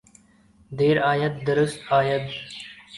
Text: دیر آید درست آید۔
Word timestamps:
دیر 0.77 0.97
آید 0.99 1.35
درست 1.47 1.79
آید۔ 1.91 2.25